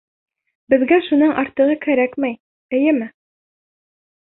Беҙгә 0.75 0.97
шунан 1.09 1.37
артығы 1.43 1.77
кәрәкмәй, 1.85 2.37
эйеме? 2.81 3.15